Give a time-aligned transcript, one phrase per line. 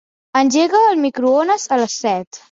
[0.39, 2.39] Engega el microones a les set.